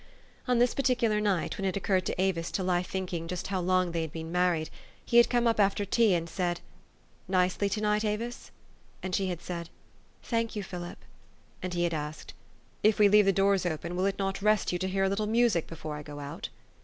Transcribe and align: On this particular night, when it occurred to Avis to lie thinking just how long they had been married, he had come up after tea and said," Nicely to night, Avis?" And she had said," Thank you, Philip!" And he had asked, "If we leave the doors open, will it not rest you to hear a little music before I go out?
On 0.47 0.57
this 0.57 0.73
particular 0.73 1.21
night, 1.21 1.57
when 1.59 1.65
it 1.65 1.77
occurred 1.77 2.07
to 2.07 2.19
Avis 2.19 2.49
to 2.53 2.63
lie 2.63 2.81
thinking 2.81 3.27
just 3.27 3.45
how 3.49 3.59
long 3.59 3.91
they 3.91 4.01
had 4.01 4.11
been 4.11 4.31
married, 4.31 4.71
he 5.05 5.17
had 5.17 5.29
come 5.29 5.45
up 5.45 5.59
after 5.59 5.85
tea 5.85 6.15
and 6.15 6.27
said," 6.27 6.59
Nicely 7.27 7.69
to 7.69 7.81
night, 7.81 8.03
Avis?" 8.03 8.49
And 9.03 9.13
she 9.13 9.27
had 9.27 9.43
said," 9.43 9.69
Thank 10.23 10.55
you, 10.55 10.63
Philip!" 10.63 10.97
And 11.61 11.75
he 11.75 11.83
had 11.83 11.93
asked, 11.93 12.33
"If 12.81 12.97
we 12.97 13.09
leave 13.09 13.25
the 13.25 13.31
doors 13.31 13.63
open, 13.63 13.95
will 13.95 14.07
it 14.07 14.17
not 14.17 14.41
rest 14.41 14.71
you 14.73 14.79
to 14.79 14.89
hear 14.89 15.03
a 15.03 15.07
little 15.09 15.27
music 15.27 15.67
before 15.67 15.95
I 15.97 16.01
go 16.01 16.19
out? 16.19 16.49